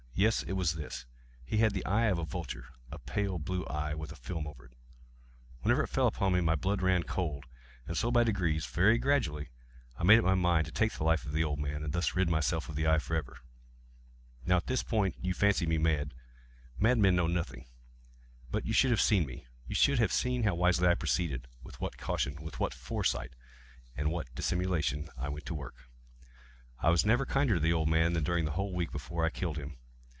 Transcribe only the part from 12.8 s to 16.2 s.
eye forever. Now this is the point. You fancy me mad.